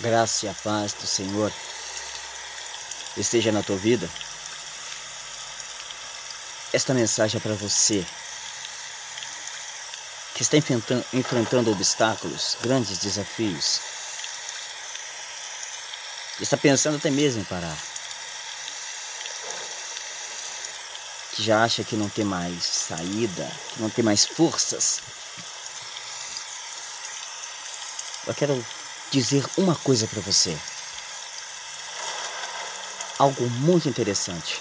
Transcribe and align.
Graça 0.00 0.46
e 0.46 0.48
a 0.48 0.54
paz 0.54 0.92
do 0.94 1.06
Senhor 1.06 1.52
esteja 3.16 3.52
na 3.52 3.62
tua 3.62 3.76
vida. 3.76 4.08
Esta 6.72 6.94
mensagem 6.94 7.38
é 7.38 7.40
para 7.40 7.54
você 7.54 8.04
que 10.34 10.42
está 10.42 10.56
enfrentando, 10.56 11.04
enfrentando 11.12 11.70
obstáculos, 11.70 12.56
grandes 12.62 12.98
desafios. 12.98 13.80
Está 16.40 16.56
pensando 16.56 16.96
até 16.96 17.10
mesmo 17.10 17.42
em 17.42 17.44
parar. 17.44 17.76
Que 21.32 21.42
já 21.42 21.62
acha 21.62 21.84
que 21.84 21.94
não 21.94 22.08
tem 22.08 22.24
mais 22.24 22.64
saída, 22.64 23.50
que 23.74 23.82
não 23.82 23.90
tem 23.90 24.04
mais 24.04 24.24
forças. 24.24 25.00
Eu 28.26 28.34
quero 28.34 28.64
dizer 29.12 29.44
uma 29.58 29.76
coisa 29.76 30.06
para 30.06 30.22
você. 30.22 30.56
Algo 33.18 33.48
muito 33.50 33.86
interessante. 33.86 34.60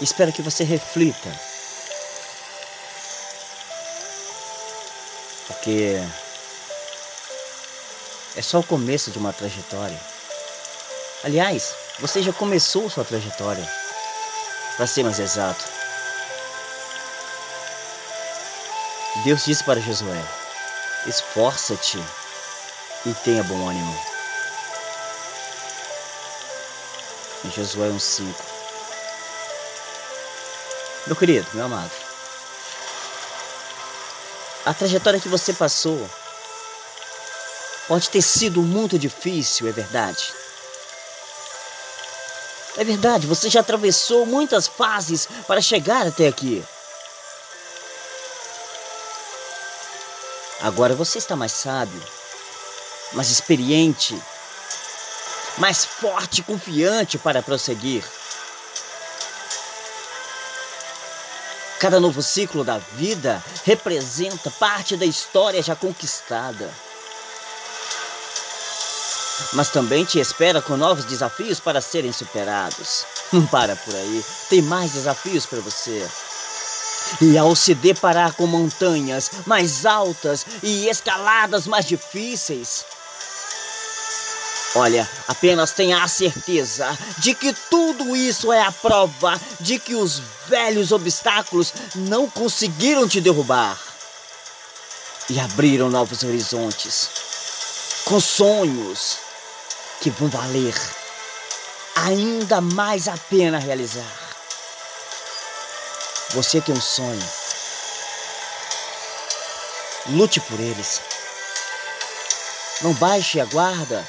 Espero 0.00 0.32
que 0.32 0.40
você 0.40 0.62
reflita. 0.62 1.28
Porque 5.48 6.00
é 8.36 8.42
só 8.42 8.60
o 8.60 8.64
começo 8.64 9.10
de 9.10 9.18
uma 9.18 9.32
trajetória. 9.32 10.00
Aliás, 11.24 11.74
você 11.98 12.22
já 12.22 12.32
começou 12.32 12.88
sua 12.88 13.04
trajetória. 13.04 13.68
Para 14.76 14.86
ser 14.86 15.02
mais 15.02 15.18
exato. 15.18 15.79
Deus 19.24 19.44
disse 19.44 19.62
para 19.62 19.80
Josué: 19.80 20.24
Esforça-te 21.06 21.98
e 23.04 23.12
tenha 23.22 23.42
bom 23.44 23.68
ânimo. 23.68 23.98
Em 27.44 27.50
Josué 27.50 27.88
1,5. 27.88 28.34
Meu 31.06 31.16
querido, 31.16 31.46
meu 31.52 31.64
amado, 31.64 31.90
a 34.64 34.72
trajetória 34.72 35.20
que 35.20 35.28
você 35.28 35.52
passou 35.52 36.08
pode 37.88 38.08
ter 38.08 38.22
sido 38.22 38.62
muito 38.62 38.98
difícil, 38.98 39.68
é 39.68 39.72
verdade. 39.72 40.32
É 42.76 42.84
verdade, 42.84 43.26
você 43.26 43.50
já 43.50 43.60
atravessou 43.60 44.24
muitas 44.24 44.66
fases 44.66 45.28
para 45.46 45.60
chegar 45.60 46.06
até 46.06 46.28
aqui. 46.28 46.64
Agora 50.62 50.94
você 50.94 51.16
está 51.16 51.34
mais 51.34 51.52
sábio, 51.52 52.02
mais 53.12 53.30
experiente, 53.30 54.20
mais 55.56 55.84
forte 55.86 56.40
e 56.40 56.44
confiante 56.44 57.16
para 57.16 57.42
prosseguir. 57.42 58.04
Cada 61.78 61.98
novo 61.98 62.22
ciclo 62.22 62.62
da 62.62 62.76
vida 62.76 63.42
representa 63.64 64.50
parte 64.50 64.98
da 64.98 65.06
história 65.06 65.62
já 65.62 65.74
conquistada. 65.74 66.70
Mas 69.54 69.70
também 69.70 70.04
te 70.04 70.18
espera 70.18 70.60
com 70.60 70.76
novos 70.76 71.06
desafios 71.06 71.58
para 71.58 71.80
serem 71.80 72.12
superados. 72.12 73.06
Não 73.32 73.46
para 73.48 73.74
por 73.76 73.94
aí, 73.94 74.22
tem 74.50 74.60
mais 74.60 74.92
desafios 74.92 75.46
para 75.46 75.60
você. 75.60 76.06
E 77.20 77.36
ao 77.36 77.54
se 77.56 77.74
deparar 77.74 78.34
com 78.34 78.46
montanhas 78.46 79.30
mais 79.46 79.86
altas 79.86 80.44
e 80.62 80.88
escaladas 80.88 81.66
mais 81.66 81.86
difíceis, 81.86 82.84
Olha, 84.76 85.08
apenas 85.26 85.72
tenha 85.72 86.00
a 86.00 86.06
certeza 86.06 86.96
de 87.18 87.34
que 87.34 87.52
tudo 87.68 88.14
isso 88.14 88.52
é 88.52 88.62
a 88.62 88.70
prova 88.70 89.40
de 89.58 89.80
que 89.80 89.96
os 89.96 90.22
velhos 90.46 90.92
obstáculos 90.92 91.72
não 91.96 92.30
conseguiram 92.30 93.08
te 93.08 93.20
derrubar 93.20 93.76
e 95.28 95.40
abriram 95.40 95.90
novos 95.90 96.22
horizontes 96.22 97.10
com 98.04 98.20
sonhos 98.20 99.18
que 100.00 100.08
vão 100.08 100.28
valer 100.28 100.74
ainda 101.96 102.60
mais 102.60 103.08
a 103.08 103.16
pena 103.16 103.58
realizar. 103.58 104.19
Você 106.32 106.60
tem 106.60 106.74
um 106.74 106.80
sonho. 106.80 107.22
Lute 110.10 110.40
por 110.40 110.60
eles. 110.60 111.00
Não 112.82 112.92
baixe 112.94 113.40
a 113.40 113.44
guarda. 113.44 114.06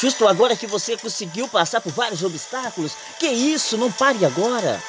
Justo 0.00 0.26
agora 0.26 0.56
que 0.56 0.66
você 0.66 0.96
conseguiu 0.96 1.48
passar 1.48 1.80
por 1.80 1.92
vários 1.92 2.22
obstáculos. 2.22 2.92
Que 3.18 3.28
isso? 3.28 3.76
Não 3.76 3.90
pare 3.90 4.24
agora. 4.24 4.82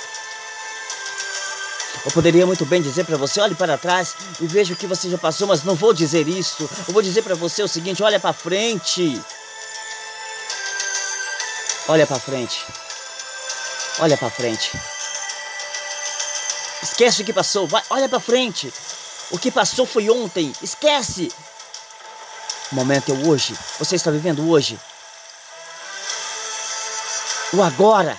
Eu 2.06 2.12
poderia 2.12 2.46
muito 2.46 2.66
bem 2.66 2.82
dizer 2.82 3.06
para 3.06 3.18
você, 3.18 3.42
olhe 3.42 3.56
para 3.56 3.78
trás 3.78 4.16
e 4.40 4.48
veja 4.48 4.74
o 4.74 4.78
que 4.78 4.88
você 4.88 5.10
já 5.10 5.18
passou, 5.18 5.48
mas 5.48 5.64
não 5.64 5.76
vou 5.76 5.94
dizer 5.94 6.28
isso. 6.28 6.70
Eu 6.88 6.94
vou 6.94 7.02
dizer 7.02 7.22
para 7.24 7.36
você 7.36 7.62
o 7.62 7.68
seguinte, 7.68 8.02
olha 8.02 8.20
para 8.20 8.34
frente. 8.34 9.22
Olha 11.88 12.08
para 12.08 12.20
frente. 12.20 12.66
Olha 14.00 14.18
para 14.18 14.30
frente. 14.30 14.72
Esquece 16.82 17.22
o 17.22 17.26
que 17.26 17.34
passou, 17.34 17.68
vai, 17.68 17.84
olha 17.90 18.08
para 18.08 18.20
frente. 18.20 18.74
O 19.32 19.38
que 19.38 19.52
passou 19.52 19.86
foi 19.86 20.10
ontem, 20.10 20.54
esquece. 20.62 21.32
O 22.72 22.76
momento 22.76 23.12
é 23.12 23.28
hoje, 23.28 23.58
você 23.78 23.96
está 23.96 24.10
vivendo 24.12 24.50
hoje. 24.50 24.80
O 27.54 27.62
agora. 27.64 28.18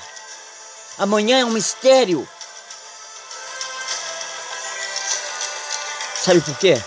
Amanhã 0.98 1.38
é 1.38 1.44
um 1.44 1.50
mistério. 1.50 2.28
Sabe 6.22 6.40
por 6.42 6.56
quê? 6.58 6.80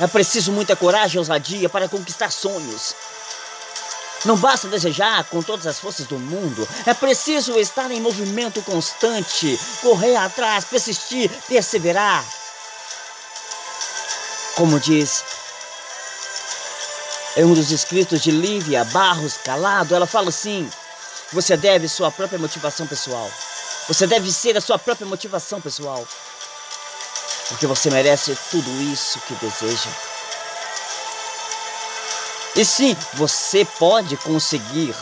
É 0.00 0.06
preciso 0.06 0.50
muita 0.52 0.74
coragem 0.74 1.16
e 1.16 1.18
ousadia 1.18 1.68
para 1.68 1.88
conquistar 1.88 2.30
sonhos. 2.30 2.94
Não 4.24 4.36
basta 4.36 4.68
desejar 4.68 5.24
com 5.24 5.42
todas 5.42 5.66
as 5.66 5.78
forças 5.78 6.06
do 6.06 6.18
mundo, 6.18 6.68
é 6.84 6.92
preciso 6.92 7.58
estar 7.58 7.90
em 7.90 8.00
movimento 8.00 8.60
constante, 8.62 9.58
correr 9.80 10.16
atrás, 10.16 10.64
persistir, 10.64 11.30
perseverar. 11.48 12.24
Como 14.54 14.78
diz 14.78 15.24
em 17.36 17.44
um 17.44 17.54
dos 17.54 17.70
escritos 17.70 18.20
de 18.20 18.30
Lívia 18.30 18.84
Barros 18.84 19.38
Calado, 19.38 19.94
ela 19.94 20.06
fala 20.06 20.28
assim: 20.28 20.68
você 21.32 21.56
deve 21.56 21.88
sua 21.88 22.10
própria 22.10 22.38
motivação 22.38 22.86
pessoal. 22.86 23.30
Você 23.88 24.06
deve 24.06 24.30
ser 24.30 24.56
a 24.56 24.60
sua 24.60 24.78
própria 24.78 25.06
motivação 25.06 25.60
pessoal. 25.60 26.06
Porque 27.48 27.66
você 27.66 27.90
merece 27.90 28.36
tudo 28.50 28.70
isso 28.82 29.18
que 29.20 29.34
deseja. 29.34 29.90
E 32.60 32.64
sim, 32.66 32.94
você 33.14 33.64
pode 33.78 34.18
conseguir. 34.18 34.94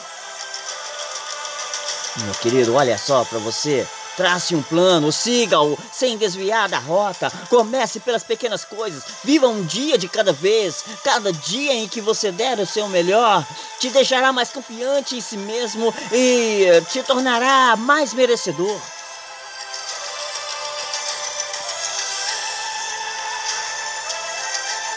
Meu 2.19 2.33
querido, 2.35 2.77
olha 2.77 2.97
só 2.97 3.25
para 3.25 3.41
você. 3.41 3.85
Trace 4.17 4.55
um 4.55 4.63
plano, 4.63 5.11
siga-o 5.11 5.77
sem 5.93 6.17
desviar 6.17 6.69
da 6.69 6.79
rota. 6.79 7.33
Comece 7.51 7.99
pelas 7.99 8.23
pequenas 8.23 8.65
coisas. 8.65 9.03
Viva 9.25 9.49
um 9.49 9.65
dia 9.65 9.99
de 9.99 10.07
cada 10.07 10.33
vez. 10.33 10.85
Cada 11.03 11.33
dia 11.33 11.75
em 11.75 11.89
que 11.89 12.01
você 12.01 12.31
der 12.31 12.61
o 12.61 12.67
seu 12.67 12.87
melhor 12.87 13.45
te 13.81 13.91
deixará 13.91 14.33
mais 14.33 14.51
confiante 14.51 15.17
em 15.17 15.21
si 15.21 15.37
mesmo 15.37 15.93
e 16.13 16.81
te 16.93 17.03
tornará 17.03 17.75
mais 17.75 18.15
merecedor. 18.15 18.81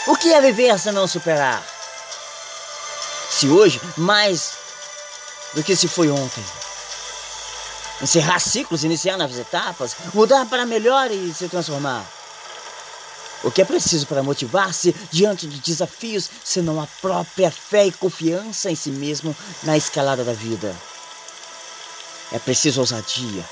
O 0.06 0.16
que 0.16 0.32
é 0.32 0.40
viver 0.40 0.78
se 0.78 0.92
não 0.92 1.08
superar? 1.08 1.71
Se 3.42 3.48
hoje 3.48 3.82
mais 3.98 4.54
do 5.56 5.64
que 5.64 5.76
se 5.76 5.88
foi 5.88 6.12
ontem. 6.12 6.44
Encerrar 8.00 8.40
ciclos, 8.40 8.84
iniciar 8.84 9.18
novas 9.18 9.38
etapas, 9.40 9.96
mudar 10.14 10.46
para 10.46 10.64
melhor 10.64 11.10
e 11.10 11.34
se 11.34 11.50
transformar. 11.50 12.06
O 13.44 13.50
que 13.50 13.64
é 13.64 13.66
preciso 13.66 14.06
para 14.06 14.22
motivar-se 14.22 14.96
diante 15.10 15.48
de 15.48 15.58
desafios, 15.60 16.30
senão 16.44 16.80
a 16.80 16.86
própria 17.02 17.50
fé 17.50 17.88
e 17.88 17.92
confiança 17.92 18.70
em 18.70 18.76
si 18.76 18.92
mesmo 18.92 19.36
na 19.64 19.76
escalada 19.76 20.24
da 20.24 20.34
vida? 20.34 20.76
É 22.32 22.38
preciso 22.38 22.82
ousadia 22.82 23.44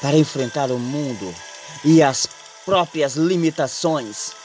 para 0.00 0.16
enfrentar 0.16 0.70
o 0.70 0.78
mundo 0.78 1.34
e 1.84 2.00
as 2.00 2.28
próprias 2.64 3.16
limitações 3.16 4.41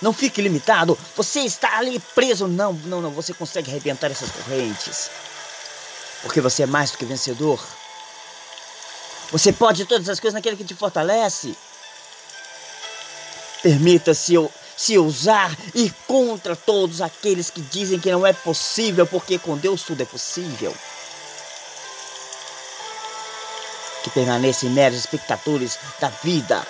não 0.00 0.12
fique 0.12 0.42
limitado. 0.42 0.98
Você 1.16 1.40
está 1.40 1.78
ali 1.78 1.98
preso. 2.14 2.46
Não, 2.46 2.72
não, 2.72 3.00
não. 3.00 3.10
Você 3.12 3.32
consegue 3.32 3.70
arrebentar 3.70 4.10
essas 4.10 4.30
correntes. 4.30 5.10
Porque 6.22 6.40
você 6.40 6.64
é 6.64 6.66
mais 6.66 6.90
do 6.90 6.98
que 6.98 7.04
vencedor. 7.04 7.64
Você 9.32 9.52
pode 9.52 9.84
todas 9.86 10.08
as 10.08 10.20
coisas 10.20 10.34
naquele 10.34 10.56
que 10.56 10.64
te 10.64 10.74
fortalece. 10.74 11.56
Permita-se 13.62 14.34
se 14.76 14.98
ousar 14.98 15.56
ir 15.74 15.92
contra 16.06 16.54
todos 16.54 17.00
aqueles 17.00 17.48
que 17.48 17.62
dizem 17.62 17.98
que 17.98 18.12
não 18.12 18.26
é 18.26 18.32
possível, 18.32 19.06
porque 19.06 19.38
com 19.38 19.56
Deus 19.56 19.82
tudo 19.82 20.02
é 20.02 20.04
possível. 20.04 20.74
Que 24.04 24.10
permanecem 24.10 24.70
meros 24.70 24.98
espectadores 24.98 25.78
da 25.98 26.08
vida 26.08 26.64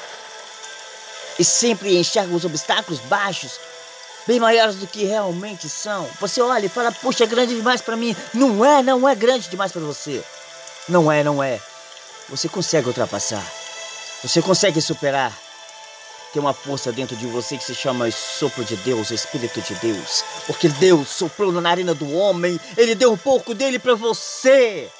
e 1.38 1.44
sempre 1.44 1.96
enxergam 1.96 2.34
os 2.34 2.44
obstáculos 2.44 3.00
baixos, 3.00 3.52
bem 4.26 4.40
maiores 4.40 4.76
do 4.76 4.86
que 4.86 5.04
realmente 5.04 5.68
são. 5.68 6.08
Você 6.20 6.40
olha 6.40 6.66
e 6.66 6.68
fala: 6.68 6.92
"Puxa, 6.92 7.24
é 7.24 7.26
grande 7.26 7.54
demais 7.54 7.80
para 7.80 7.96
mim". 7.96 8.14
Não 8.32 8.64
é, 8.64 8.82
não 8.82 9.08
é 9.08 9.14
grande 9.14 9.48
demais 9.48 9.72
para 9.72 9.82
você. 9.82 10.24
Não 10.88 11.10
é, 11.10 11.24
não 11.24 11.42
é. 11.42 11.60
Você 12.28 12.48
consegue 12.48 12.88
ultrapassar. 12.88 13.44
Você 14.22 14.40
consegue 14.42 14.80
superar. 14.80 15.32
Tem 16.32 16.40
uma 16.40 16.52
força 16.52 16.92
dentro 16.92 17.16
de 17.16 17.26
você 17.26 17.56
que 17.56 17.64
se 17.64 17.74
chama 17.74 18.10
sopro 18.10 18.64
de 18.64 18.76
Deus, 18.76 19.10
Espírito 19.10 19.60
de 19.60 19.74
Deus. 19.76 20.24
Porque 20.46 20.68
Deus 20.68 21.08
soprou 21.08 21.52
na 21.52 21.60
narina 21.60 21.94
do 21.94 22.12
homem, 22.12 22.60
Ele 22.76 22.94
deu 22.94 23.12
um 23.12 23.16
pouco 23.16 23.54
dele 23.54 23.78
para 23.78 23.94
você, 23.94 24.90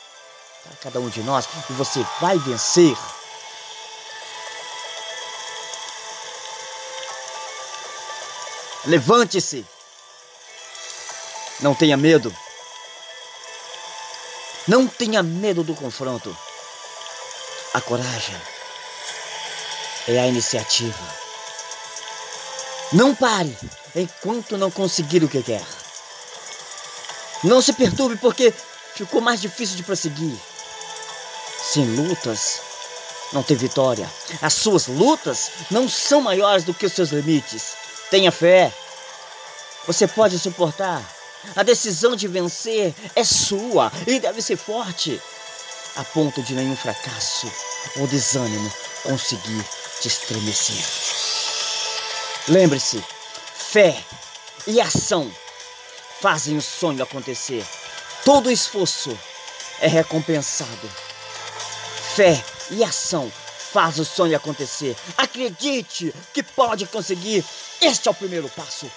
para 0.64 0.76
cada 0.76 1.00
um 1.00 1.08
de 1.08 1.20
nós, 1.22 1.48
e 1.68 1.72
você 1.72 2.04
vai 2.20 2.38
vencer. 2.38 2.96
Levante-se. 8.86 9.66
Não 11.60 11.74
tenha 11.74 11.96
medo. 11.96 12.34
Não 14.68 14.86
tenha 14.86 15.22
medo 15.22 15.64
do 15.64 15.74
confronto. 15.74 16.36
A 17.74 17.80
coragem 17.80 18.36
é 20.06 20.20
a 20.20 20.26
iniciativa. 20.28 21.26
Não 22.92 23.12
pare 23.12 23.56
enquanto 23.94 24.56
não 24.56 24.70
conseguir 24.70 25.24
o 25.24 25.28
que 25.28 25.42
quer. 25.42 25.64
Não 27.42 27.60
se 27.60 27.72
perturbe 27.72 28.16
porque 28.16 28.54
ficou 28.94 29.20
mais 29.20 29.40
difícil 29.40 29.76
de 29.76 29.82
prosseguir. 29.82 30.36
Sem 31.60 31.84
lutas, 31.96 32.60
não 33.32 33.42
tem 33.42 33.56
vitória. 33.56 34.08
As 34.40 34.54
suas 34.54 34.86
lutas 34.86 35.50
não 35.72 35.88
são 35.88 36.20
maiores 36.20 36.62
do 36.62 36.72
que 36.72 36.86
os 36.86 36.92
seus 36.92 37.10
limites. 37.10 37.85
Tenha 38.10 38.30
fé. 38.30 38.72
Você 39.86 40.06
pode 40.06 40.38
suportar. 40.38 41.02
A 41.54 41.62
decisão 41.62 42.16
de 42.16 42.26
vencer 42.26 42.94
é 43.14 43.22
sua 43.22 43.92
e 44.06 44.18
deve 44.18 44.42
ser 44.42 44.56
forte, 44.56 45.20
a 45.94 46.02
ponto 46.02 46.42
de 46.42 46.54
nenhum 46.54 46.76
fracasso 46.76 47.50
ou 47.96 48.06
desânimo 48.08 48.72
conseguir 49.04 49.64
te 50.00 50.08
estremecer. 50.08 50.84
Lembre-se, 52.48 53.02
fé 53.54 53.96
e 54.66 54.80
ação 54.80 55.32
fazem 56.20 56.56
o 56.56 56.62
sonho 56.62 57.02
acontecer. 57.02 57.64
Todo 58.24 58.50
esforço 58.50 59.16
é 59.80 59.86
recompensado. 59.86 60.90
Fé 62.16 62.42
e 62.70 62.82
ação 62.82 63.30
faz 63.76 63.98
o 63.98 64.06
sonho 64.06 64.34
acontecer. 64.34 64.96
Acredite 65.18 66.14
que 66.32 66.42
pode 66.42 66.86
conseguir. 66.86 67.44
Este 67.78 68.08
é 68.08 68.10
o 68.10 68.14
primeiro 68.14 68.48
passo. 68.48 68.90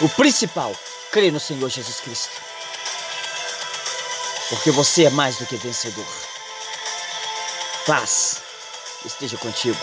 O 0.00 0.08
principal, 0.10 0.72
crê 1.10 1.32
no 1.32 1.40
Senhor 1.40 1.68
Jesus 1.68 1.98
Cristo. 1.98 2.30
Porque 4.50 4.70
você 4.70 5.06
é 5.06 5.10
mais 5.10 5.36
do 5.36 5.46
que 5.46 5.56
vencedor. 5.56 6.06
Paz 7.84 8.40
esteja 9.04 9.36
contigo. 9.36 9.80